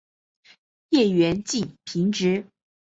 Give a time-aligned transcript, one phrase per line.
[0.89, 2.47] 叶缘近平直。